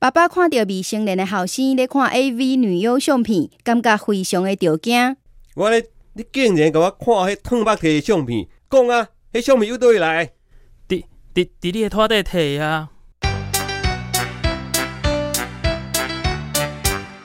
[0.00, 5.14] 爸爸看到未成年的后生在看 A V 女优相片，感觉非常的着惊。
[5.54, 10.32] 我咧，你竟然给我看迄烫目摕的相片，讲啊，迄相片又倒来？
[10.88, 12.88] 伫伫伫你的拖底摕啊！